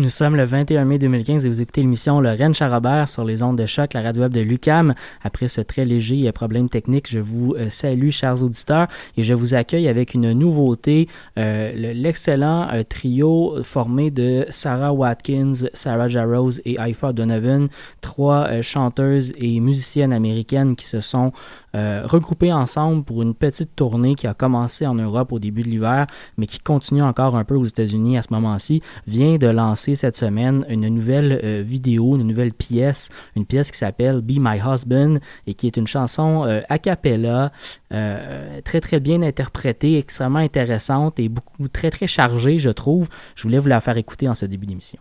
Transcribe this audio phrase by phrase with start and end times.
[0.00, 3.58] Nous sommes le 21 mai 2015 et vous écoutez l'émission Lorraine Charrobert sur les ondes
[3.58, 4.94] de choc, la radio web de Lucam.
[5.22, 9.34] Après ce très léger euh, problème technique, je vous euh, salue, chers auditeurs, et je
[9.34, 11.06] vous accueille avec une nouveauté,
[11.38, 17.68] euh, l'excellent trio formé de Sarah Watkins, Sarah Jarrows et Ifa Donovan,
[18.00, 21.32] trois chanteuses et musiciennes américaines qui se sont
[21.76, 25.68] euh, regroupés ensemble pour une petite tournée qui a commencé en Europe au début de
[25.68, 29.94] l'hiver, mais qui continue encore un peu aux États-Unis à ce moment-ci, vient de lancer
[29.94, 34.58] cette semaine une nouvelle euh, vidéo, une nouvelle pièce, une pièce qui s'appelle Be My
[34.58, 37.52] Husband et qui est une chanson euh, a cappella,
[37.90, 43.08] très très bien interprétée, extrêmement intéressante et beaucoup très très chargée, je trouve.
[43.34, 45.00] Je voulais vous la faire écouter en ce début d'émission.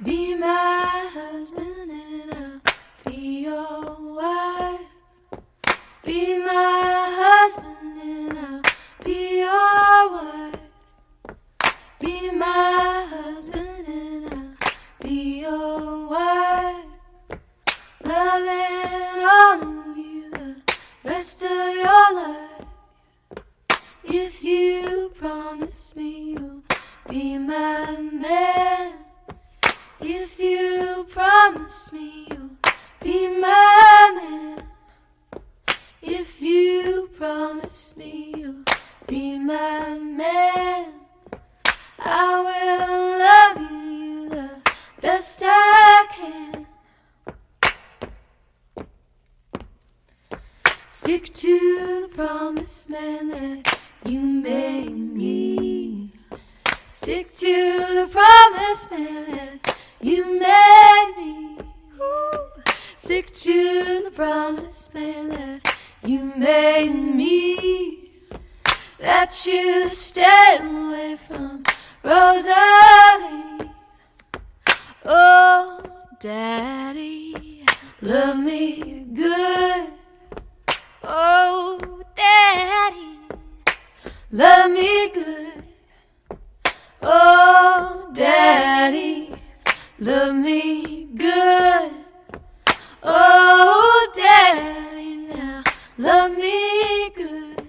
[0.00, 2.60] Be my husband and I'll
[3.04, 4.80] be your wife.
[6.04, 8.62] Be my husband and I'll
[9.04, 10.60] be your wife.
[11.98, 14.70] Be my husband and I'll
[15.02, 16.84] be your wife.
[18.04, 20.62] Loving all of you the
[21.02, 22.66] rest of your life.
[24.04, 26.62] If you promise me you'll
[27.10, 29.07] be my man.
[30.00, 32.50] If you promise me you'll
[33.02, 34.62] be my man.
[36.00, 38.64] If you promise me you'll
[39.06, 40.92] be my man.
[41.98, 44.50] I will love you the
[45.00, 46.66] best I can.
[50.88, 56.12] Stick to the promise, man, that you made me.
[56.88, 59.67] Stick to the promise, man, that
[60.00, 61.58] you made me
[62.96, 68.10] stick to the promise, man, that you made me.
[68.98, 71.62] That you stay away from
[72.02, 73.70] Rosalie.
[75.04, 75.80] Oh,
[76.20, 77.64] Daddy,
[78.02, 79.88] love me good.
[81.04, 83.18] Oh, Daddy,
[84.32, 85.62] love me good.
[87.02, 89.37] Oh, Daddy.
[90.00, 91.90] Love me good.
[93.02, 95.64] Oh, daddy, now
[95.98, 97.66] love me good.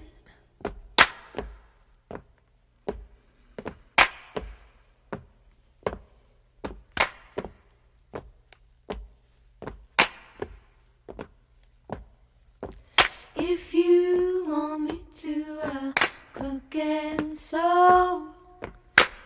[13.34, 15.92] If you want me to, I'll
[16.32, 18.28] cook and sew.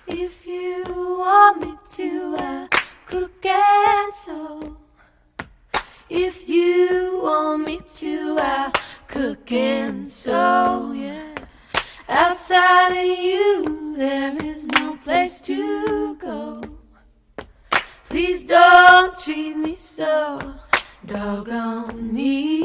[0.06, 2.73] If you want me to, I'll
[3.06, 4.76] cook and sew.
[6.08, 8.72] If you want me to, I'll
[9.06, 11.34] cook and sew, yeah.
[12.08, 16.62] Outside of you, there is no place to go.
[18.08, 20.54] Please don't treat me so
[21.06, 22.60] doggone me.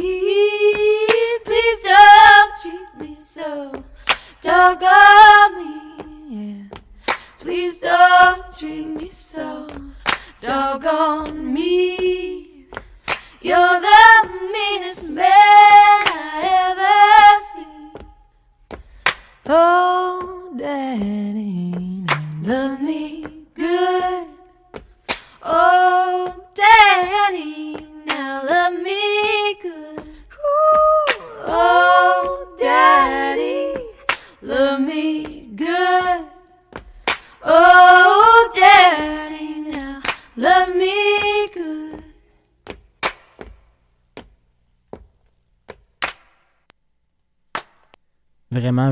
[1.43, 3.83] Please don't treat me so
[4.41, 5.81] doggone me,
[6.29, 6.77] yeah.
[7.39, 9.67] Please don't treat me so
[10.41, 12.67] doggone me.
[13.41, 18.79] You're the meanest man I ever seen.
[19.45, 22.05] Oh, Daddy,
[22.43, 23.38] love me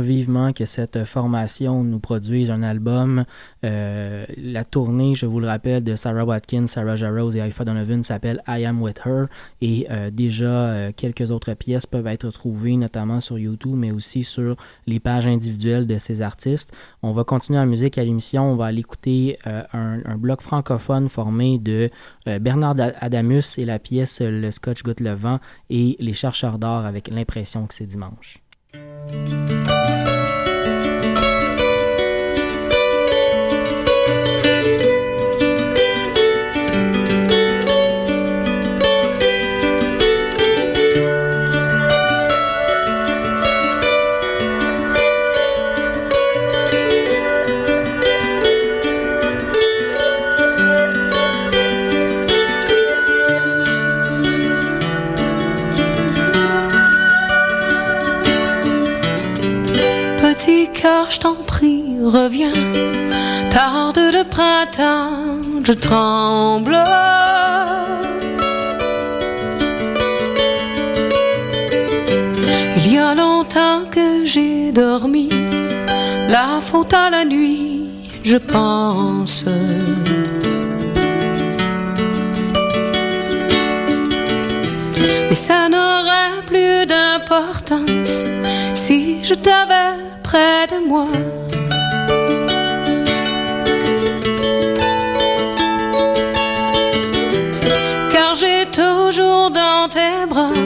[0.08, 3.26] vivement que cette formation nous produise un album.
[3.64, 8.02] Euh, la tournée, je vous le rappelle, de Sarah Watkins, Sarah Jarrows et Haifa Donovan
[8.04, 9.26] s'appelle I Am With Her
[9.62, 14.24] et euh, déjà euh, quelques autres pièces peuvent être trouvées notamment sur YouTube mais aussi
[14.24, 14.56] sur
[14.86, 16.74] les pages individuelles de ces artistes.
[17.04, 21.10] On va continuer en musique à l'émission, on va aller écouter un, un, bloc francophone
[21.10, 21.90] formé de
[22.26, 25.40] Bernard Adamus et la pièce Le Scotch Goûte le vent
[25.70, 28.40] et Les chercheurs d'or avec l'impression que c'est dimanche.
[61.10, 62.54] Je t'en prie, reviens.
[63.50, 66.78] Tarde de printemps, je tremble.
[72.78, 75.30] Il y a longtemps que j'ai dormi,
[76.30, 77.86] la faute à la nuit,
[78.24, 79.46] je pense.
[85.30, 88.26] Mais ça n'aurait plus d'importance
[89.30, 89.94] je t'avais
[90.24, 91.08] près de moi.
[98.10, 100.62] Car j'ai toujours dans tes bras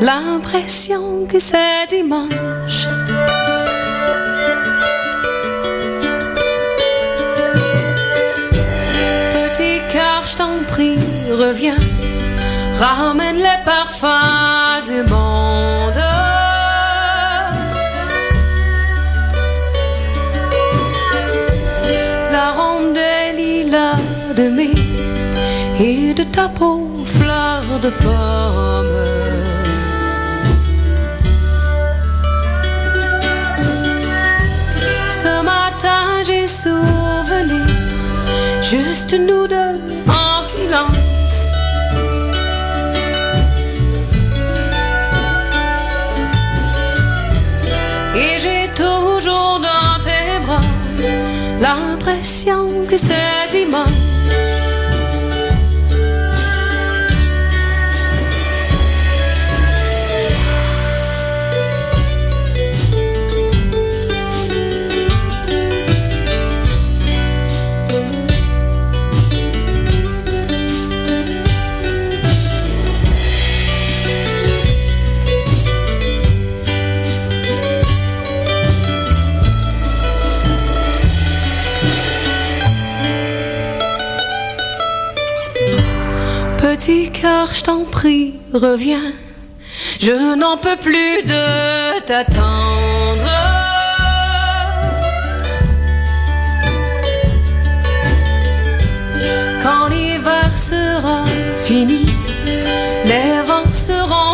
[0.00, 2.88] l'impression que c'est dimanche.
[9.34, 10.98] Petit cœur, je t'en prie,
[11.30, 11.76] reviens
[12.78, 16.15] ramène les parfums du monde.
[24.38, 28.86] Et de ta peau fleur de pomme.
[35.08, 37.66] Ce matin j'ai souvenir,
[38.62, 41.54] juste nous deux en silence.
[48.14, 50.60] Et j'ai toujours dans tes bras
[51.60, 54.05] l'impression que c'est dimanche.
[54.36, 54.75] Jesus.
[87.20, 89.12] Cœur, je t'en prie, reviens.
[89.98, 93.30] Je n'en peux plus de t'attendre.
[99.62, 101.24] Quand l'hiver sera
[101.64, 102.04] fini,
[103.06, 104.25] les vents seront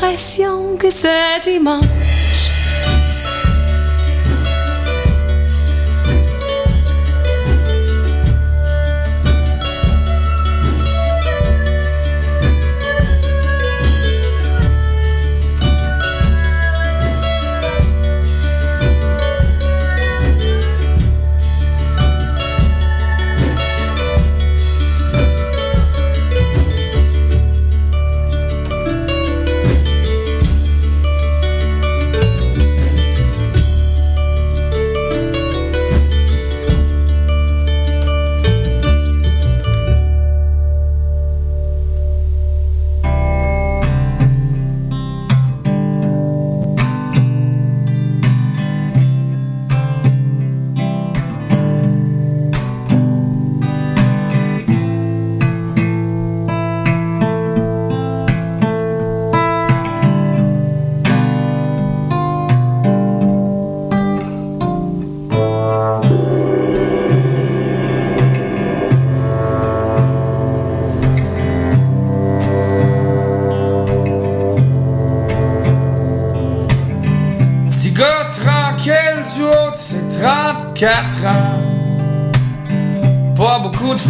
[0.00, 1.99] l'impression que c'est dimanche.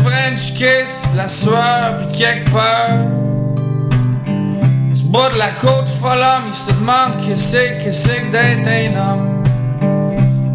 [0.04, 2.90] French kiss, la sueur pis quelque peur.
[4.92, 8.66] Du bas de la côte folle il se demande que c'est que c'est que d'être
[8.66, 9.40] un homme.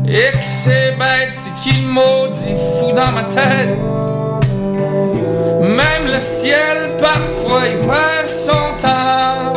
[0.07, 3.77] Et que c'est bête, c'est qui le maudit fou dans ma tête?
[5.61, 9.53] Même le ciel, parfois, il perd son temps.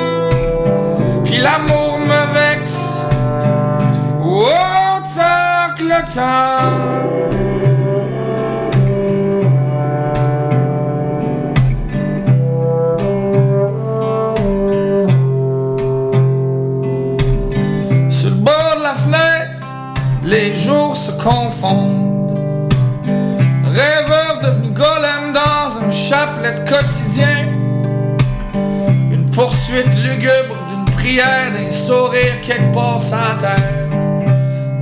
[1.25, 3.03] Puis l'amour me vexe
[4.23, 7.38] autant que le temps.
[21.19, 22.35] Confondent.
[23.65, 27.49] Rêveur devenu golem dans un chapelet quotidien.
[29.13, 33.89] Une poursuite lugubre d'une prière, d'un sourire quelque part à terre.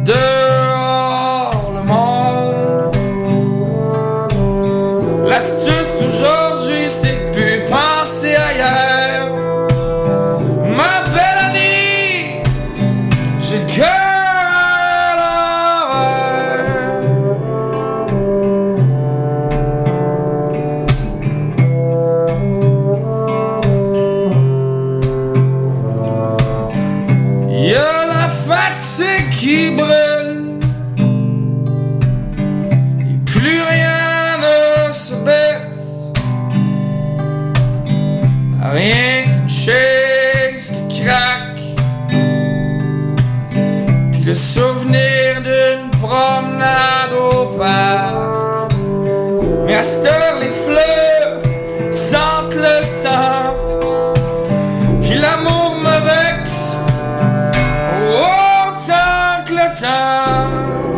[0.04, 0.65] Dehors
[49.66, 51.42] Mais à cette heure, les fleurs
[51.90, 53.54] sentent le sang.
[55.00, 56.76] Puis l'amour me vexe
[58.08, 60.95] autant que le temps.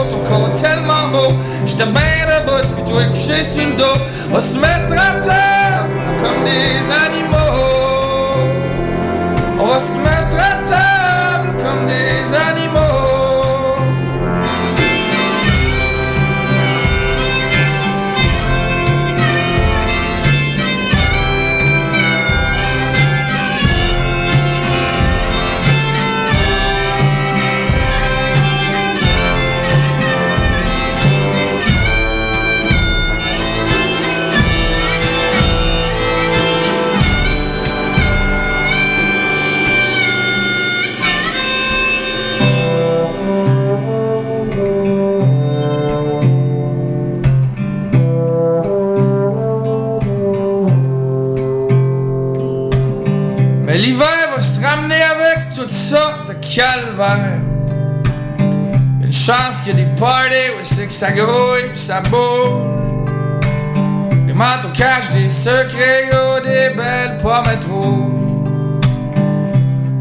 [0.00, 1.34] Chaud, ton corps tellement beau.
[1.66, 3.84] J'étais bien debout, puis toi couché sur le dos.
[4.30, 5.90] On va se mettre à table
[6.20, 7.36] comme des animaux.
[9.58, 10.36] On va se mettre
[56.54, 57.40] calvaires.
[59.00, 63.02] Une chance qu'il y a des parties où c'est que ça grouille pis ça bouge.
[64.26, 66.10] Les manteaux cachent des secrets,
[66.42, 68.20] des belles pommettes rouges.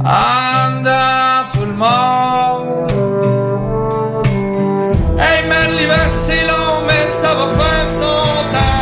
[0.04, 2.92] En dedans tout le monde.
[5.20, 8.79] Hey man, l'hiver c'est long, mais ça va faire son temps.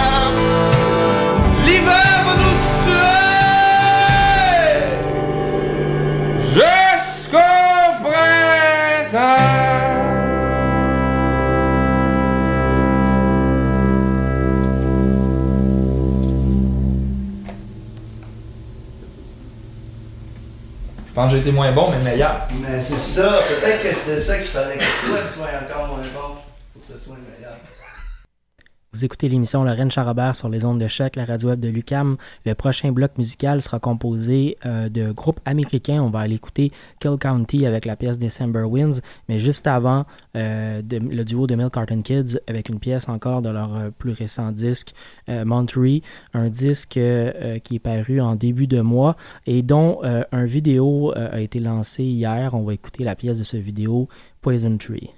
[21.17, 22.47] Pense été moins bon, mais meilleur.
[22.61, 25.97] Mais c'est ça, peut-être que c'était ça qu'il fallait que toi tu sois encore moins
[25.97, 26.35] bon
[26.73, 27.36] pour que ce soit meilleur.
[28.97, 32.17] Vous écoutez l'émission Lorraine Charrobert sur les ondes de choc, la radio web de Lucam.
[32.47, 36.01] Le prochain bloc musical sera composé euh, de groupes américains.
[36.01, 40.81] On va aller écouter Kill County avec la pièce December Winds, mais juste avant, euh,
[40.89, 44.51] le duo de Milk Carton Kids avec une pièce encore de leur euh, plus récent
[44.51, 44.93] disque,
[45.27, 46.01] Monterey,
[46.33, 46.97] un disque
[47.63, 52.55] qui est paru en début de mois et dont un vidéo a été lancé hier.
[52.55, 54.07] On va écouter la pièce de ce vidéo,
[54.41, 55.11] Poison Tree.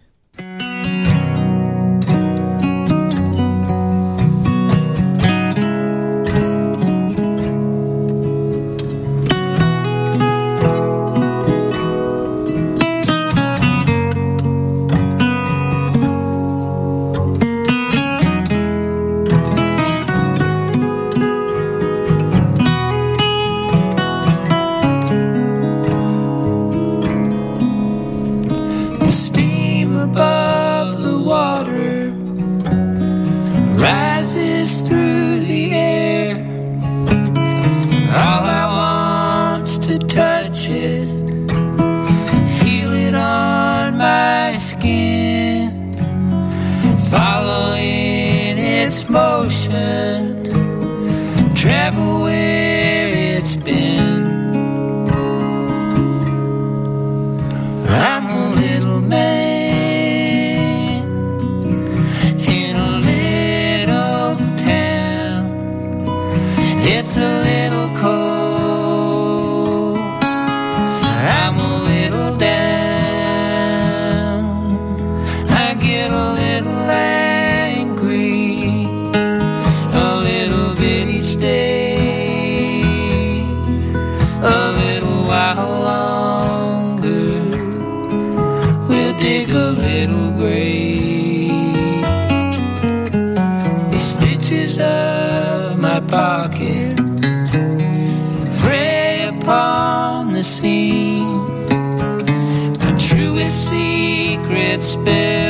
[105.10, 105.49] there.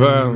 [0.00, 0.29] faire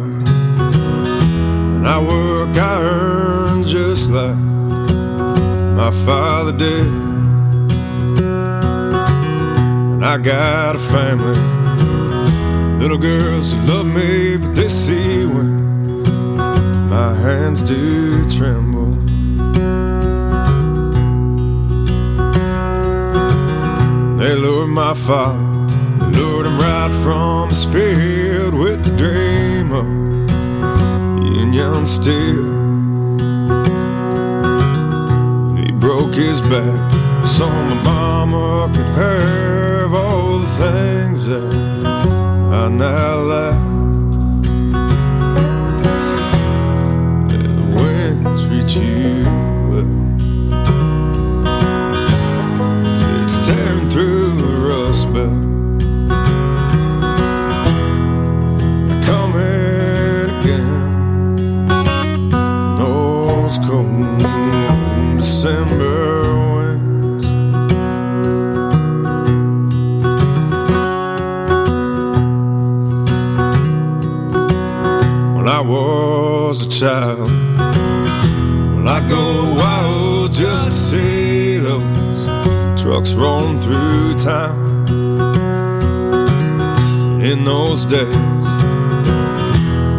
[87.84, 88.46] those days.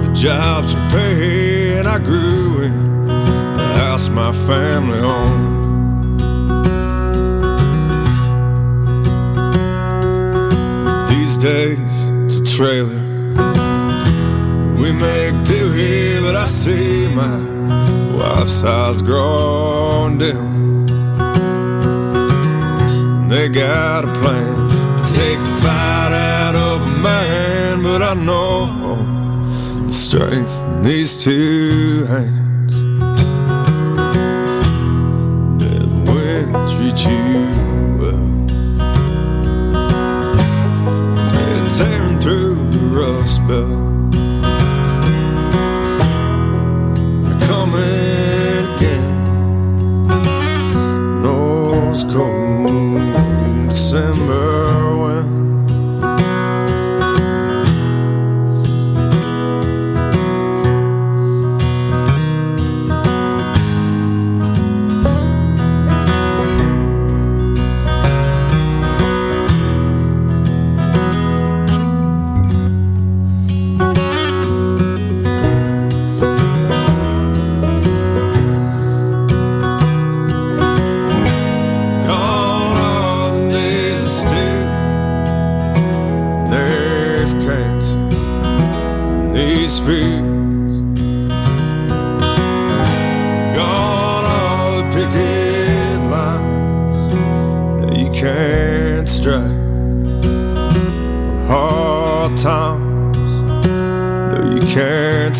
[0.05, 5.45] The jobs were paying, I grew in the house my family owned.
[11.09, 13.01] These days, it's a trailer.
[14.77, 17.37] We make do here, but I see my
[18.15, 20.85] wife's eyes growing dim.
[23.27, 24.69] They got a plan
[24.99, 25.84] to take the fight.
[28.07, 28.67] I know
[29.87, 32.44] the strength in these two hands.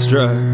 [0.05, 0.44] Strike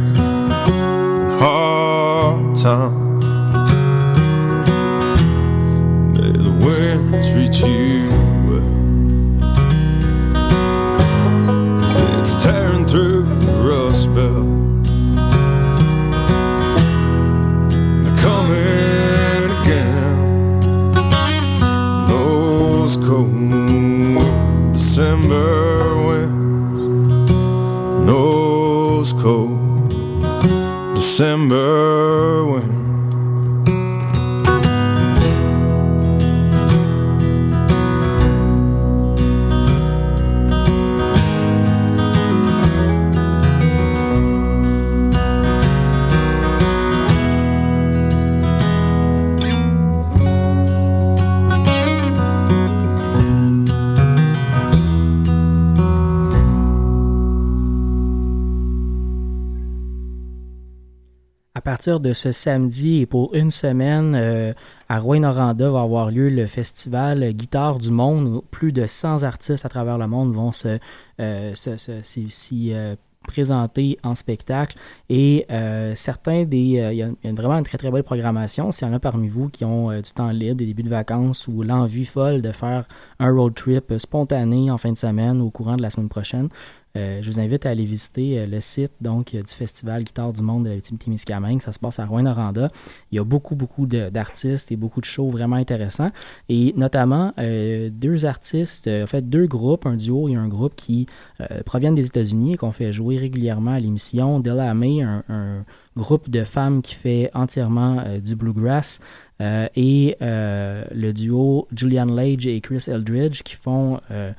[61.81, 64.53] partir de ce samedi et pour une semaine, euh,
[64.87, 68.43] à Rouen-Noranda va avoir lieu le festival Guitare du Monde.
[68.51, 70.77] Plus de 100 artistes à travers le monde vont se,
[71.19, 72.95] euh, euh,
[73.27, 74.77] présenter en spectacle.
[75.09, 78.71] Et euh, certains des il y, a- vraiment une très très belle programmation.
[78.71, 81.47] S'il y en a parmi vous qui ont du temps libre des débuts de vacances
[81.47, 82.85] ou l'envie folle de faire
[83.19, 86.49] un road trip spontané en fin de semaine ou au courant de la semaine prochaine
[86.95, 90.41] je vous invite à aller visiter euh, le site donc euh, du festival Guitare du
[90.41, 91.61] Monde de la Témiscamingue.
[91.61, 92.67] Ça se passe à Rouen-Noranda.
[93.11, 96.11] Il y a beaucoup, beaucoup d'artistes et beaucoup de shows vraiment intéressants.
[96.49, 100.75] Et notamment euh, deux artistes, euh, en fait deux groupes, un duo et un groupe
[100.75, 101.05] qui
[101.39, 104.39] euh, proviennent des États-Unis et qu'on fait jouer régulièrement à l'émission.
[104.39, 105.65] Della May, un,
[105.97, 108.99] groupe de femmes qui fait entièrement euh, du bluegrass.
[109.41, 114.31] euh, et euh, le duo Julian Lage et Chris Eldridge qui font euh,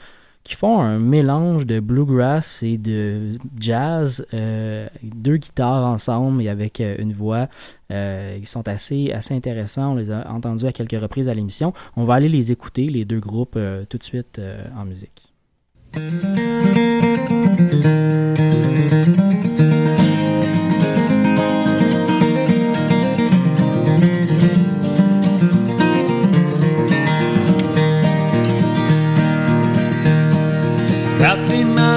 [0.45, 6.81] qui font un mélange de bluegrass et de jazz, euh, deux guitares ensemble et avec
[6.81, 7.49] euh, une voix.
[7.91, 9.93] Euh, ils sont assez, assez intéressants.
[9.93, 11.73] On les a entendus à quelques reprises à l'émission.
[11.97, 14.41] On va aller les écouter, les deux groupes, tout de suite
[14.77, 15.33] en musique.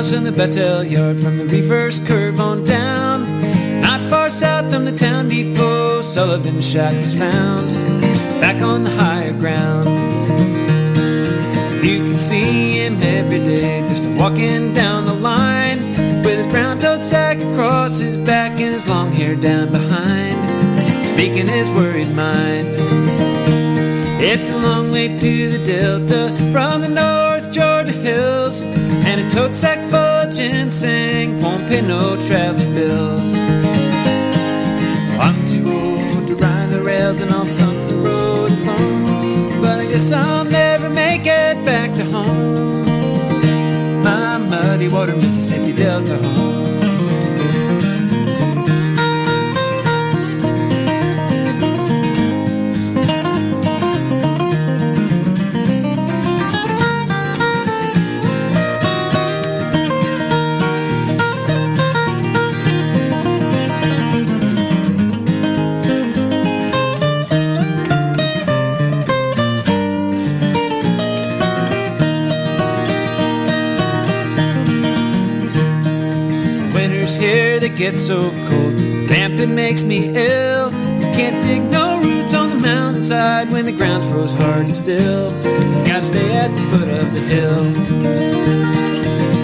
[0.05, 3.21] Miles from the Battelle Yard, from the reverse curve on down.
[3.81, 7.67] Not far south from the town depot, Sullivan's shack was found.
[8.41, 9.87] Back on the higher ground.
[11.83, 15.79] You can see him every day, just walking down the line.
[16.23, 20.35] With his brown tote sack across his back and his long hair down behind.
[21.13, 22.67] Speaking his worried mind.
[24.19, 27.14] It's a long way to the Delta from the North
[29.35, 33.33] tote sack full of ginseng won't pay no travel bills.
[35.25, 39.61] I'm too old to ride the rails and I'll thump the road alone.
[39.61, 42.85] But I guess I'll never make it back to home.
[44.03, 46.74] My muddy water Mississippi Delta home.
[77.75, 78.73] That gets so cold.
[79.07, 80.71] Vamping makes me ill.
[81.15, 85.29] Can't dig no roots on the mountainside when the ground froze hard and still.
[85.85, 87.63] Gotta stay at the foot of the hill.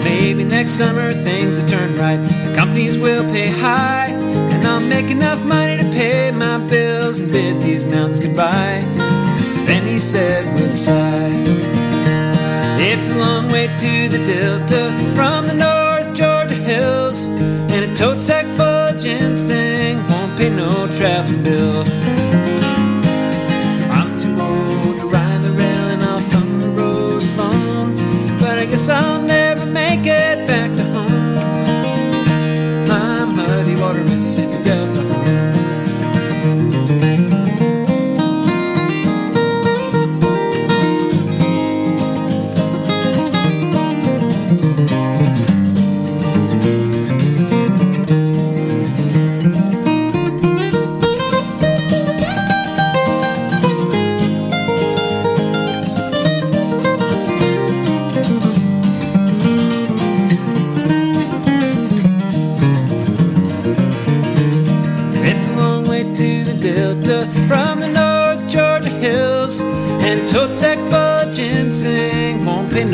[0.04, 2.16] Maybe next summer things will turn right.
[2.16, 4.10] The companies will pay high,
[4.52, 8.82] and I'll make enough money to pay my bills and bid these mountains goodbye.
[9.66, 11.30] Then he said with a sigh.
[12.78, 15.81] It's a long way to the Delta from the North.
[18.02, 22.01] No tech for ginseng, won't pay no travel bill.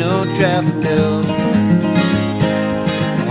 [0.09, 1.21] no traffic now.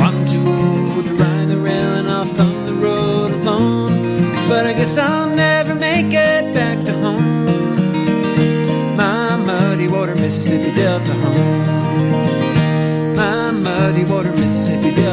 [0.04, 3.94] I'm too old to ride the rail around off on the road alone,
[4.48, 7.46] but I guess I'll never make it back to home.
[8.96, 11.64] My muddy water Mississippi Delta home.
[13.16, 15.07] My muddy water Mississippi Delta.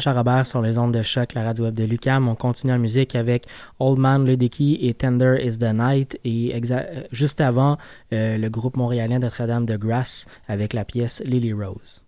[0.00, 2.26] Sacha Robert sur les ondes de choc, la radio web de Lucam.
[2.26, 3.46] On continue en musique avec
[3.80, 6.18] Old Man Ledecky et Tender is the Night.
[6.24, 7.76] Et euh, juste avant,
[8.14, 12.02] euh, le groupe montréalien Notre-Dame de Grasse avec la pièce Lily Rose.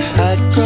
[0.00, 0.59] Had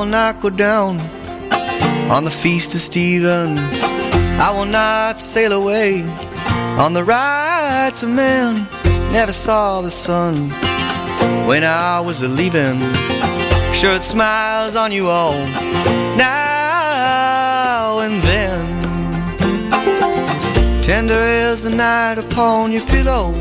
[0.00, 0.98] will not go down
[2.10, 3.58] on the feast of Stephen.
[4.40, 6.02] I will not sail away
[6.78, 8.66] on the rights of men.
[9.12, 10.48] Never saw the sun
[11.46, 12.80] when I was a leaving.
[13.74, 15.38] Sure, it smiles on you all
[16.16, 18.64] now and then.
[20.80, 23.34] Tender is the night upon your pillow.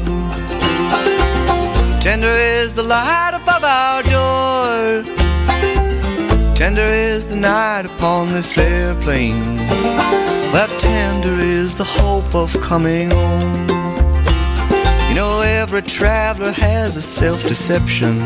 [2.01, 5.18] Tender is the light above our door.
[6.69, 9.57] Tender is the night upon this airplane.
[10.53, 13.67] That tender is the hope of coming home.
[15.09, 18.17] You know, every traveler has a self deception.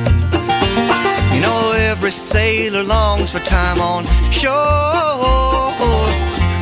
[1.33, 4.51] You know, every sailor longs for time on shore.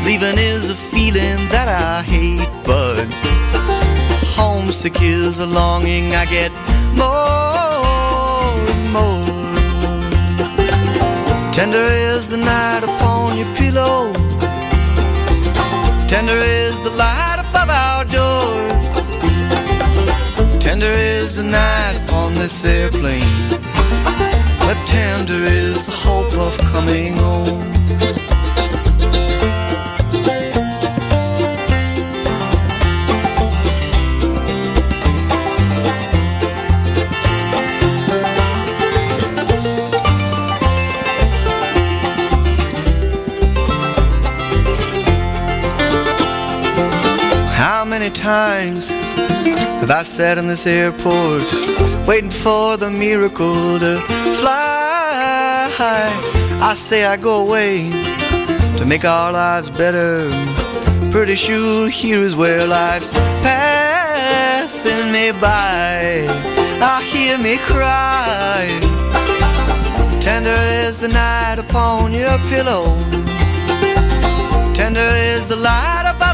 [0.05, 3.07] Leaving is a feeling that I hate, but
[4.37, 6.51] homesick is a longing I get
[6.93, 9.20] more and more.
[11.53, 14.13] Tender is the night upon your pillow.
[16.07, 18.69] Tender is the light above our door.
[20.61, 23.21] Tender is the night upon this airplane.
[24.59, 27.80] But tender is the hope of coming home.
[48.13, 48.89] Times
[49.81, 51.43] have I sat in this airport
[52.07, 53.97] waiting for the miracle to
[54.35, 54.71] fly?
[56.63, 57.89] I say I go away
[58.77, 60.29] to make our lives better.
[61.11, 66.27] Pretty sure here is where life's passing me by.
[66.79, 68.67] I hear me cry.
[70.21, 70.55] Tender
[70.85, 72.95] is the night upon your pillow.
[74.73, 76.30] Tender is the light above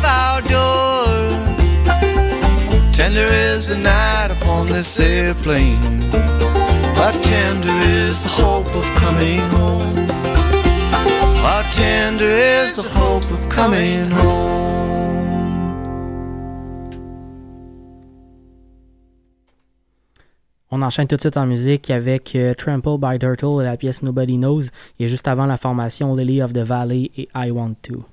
[20.69, 24.03] On enchaîne tout de suite en musique avec euh, Trample by Turtle et la pièce
[24.03, 24.63] Nobody Knows,
[24.99, 28.03] et juste avant la formation Lily of the Valley et I Want To.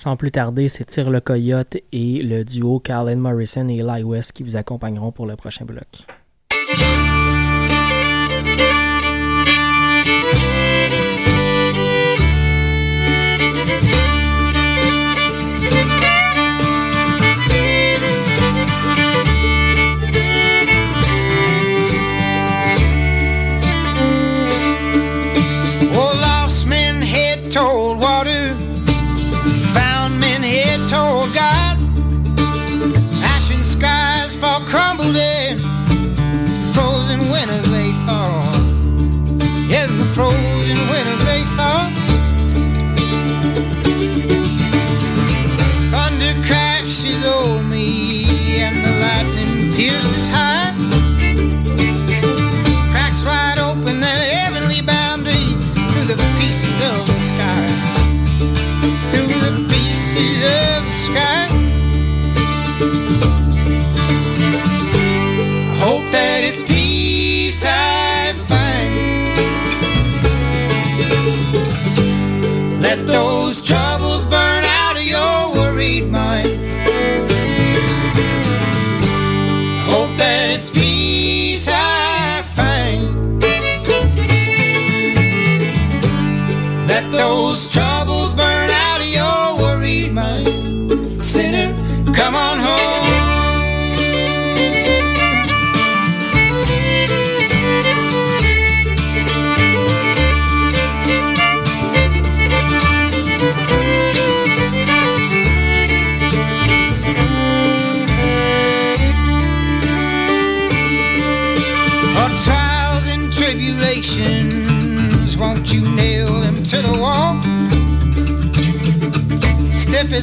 [0.00, 4.32] Sans plus tarder, c'est Tire le Coyote et le duo Carlin Morrison et Eli West
[4.32, 6.06] qui vous accompagneront pour le prochain bloc.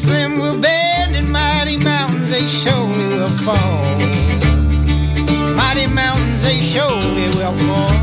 [0.07, 3.83] Them will bend, and mighty mountains they surely will fall.
[5.55, 7.97] Mighty mountains they surely will fall.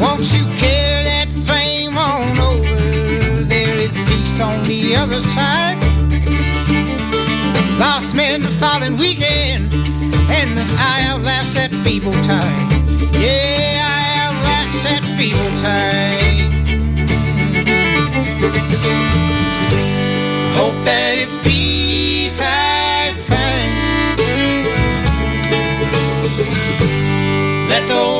[0.00, 3.44] Won't you carry that flame on over?
[3.44, 5.78] There is peace on the other side.
[7.78, 9.74] Lost men the fallen weekend,
[10.30, 12.68] and I outlast that feeble time.
[13.18, 16.34] Yeah, I outlast that feeble time.
[20.56, 23.72] Hope that it's peace I find.
[27.70, 28.13] Let those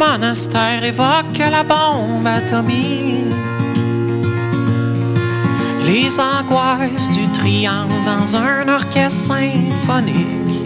[0.00, 3.34] monastère évoque la bombe atomique.
[5.84, 10.64] Les angoisses du triangle dans un orchestre symphonique.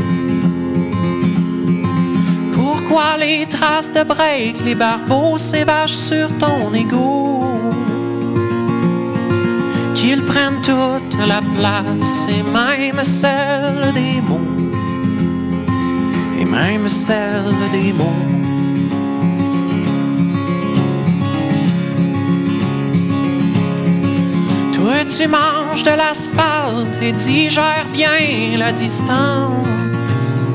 [2.52, 7.40] Pourquoi les traces de break, les barbeaux s'évachent sur ton égo?
[9.96, 14.52] Qu'ils prennent toute la place et même celle des mots.
[16.38, 18.33] Et même celle des mots.
[25.16, 30.46] Tu manges de l'asphalte et digères bien la distance.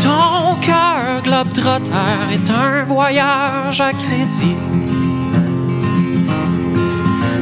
[0.00, 4.56] Ton cœur globe-trotteur est un voyage à crédit.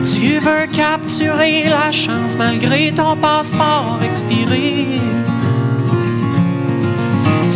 [0.05, 4.87] Tu veux capturer la chance malgré ton passeport expiré.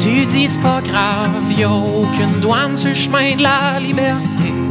[0.02, 4.65] Tu dis c'est pas grave, y'a aucune douane sur le chemin de la liberté.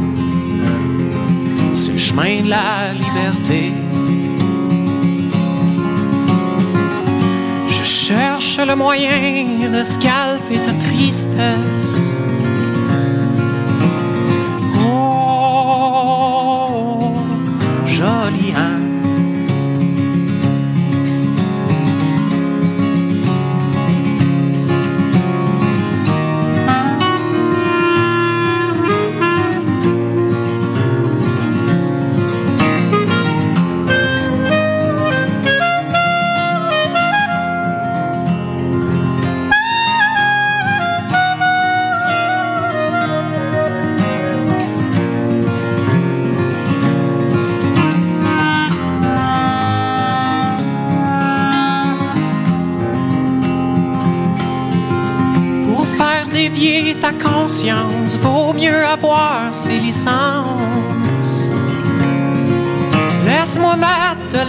[2.16, 3.72] Chemin de la liberté.
[7.68, 12.15] Je cherche le moyen de scalper ta tristesse.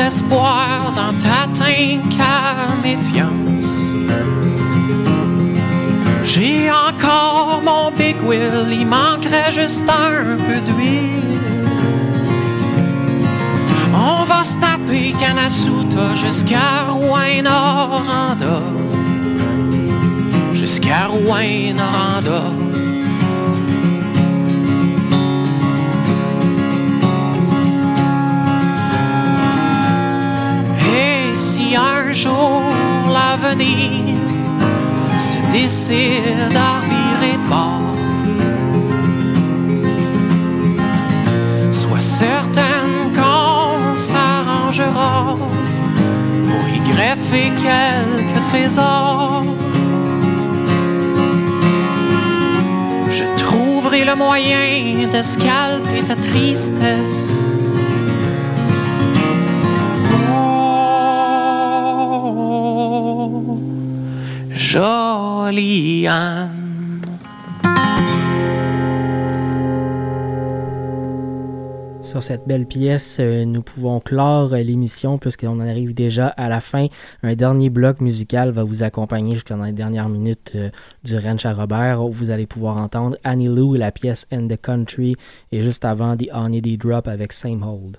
[0.07, 3.91] L'espoir dans ta à méfiance.
[6.23, 11.39] J'ai encore mon big wheel, il manquerait juste un peu d'huile.
[13.93, 18.61] On va se taper Kanasuta jusqu'à Rouen-Noranda
[20.53, 22.66] jusqu'à Rouen-Noranda.
[31.75, 32.61] Un jour
[33.09, 34.15] l'avenir
[35.19, 37.87] se décide à virer de
[41.73, 45.35] sois certaine qu'on s'arrangera
[46.47, 49.43] pour y greffer quelques trésors.
[53.09, 57.36] Je trouverai le moyen de scalper ta tristesse.
[72.07, 76.47] Sur cette belle pièce, euh, nous pouvons clore euh, l'émission puisqu'on en arrive déjà à
[76.47, 76.85] la fin.
[77.23, 80.69] Un dernier bloc musical va vous accompagner jusqu'à dans les dernières minutes euh,
[81.03, 84.61] du Ranch à Robert où vous allez pouvoir entendre Annie Lou la pièce In the
[84.61, 85.15] Country
[85.51, 87.97] et juste avant The Honeybee Drop avec Same Hold.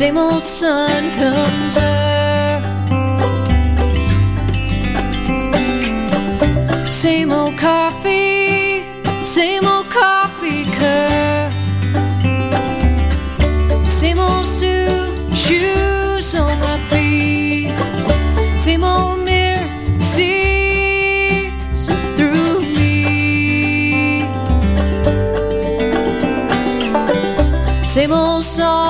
[0.00, 2.62] Same old sun comes up.
[6.88, 8.82] Same old coffee,
[9.22, 11.52] same old coffee cup.
[13.90, 17.74] Same old suit, shoes on my feet.
[18.58, 19.10] Same old.
[27.90, 28.89] Same old songs,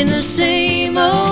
[0.00, 1.29] in the same old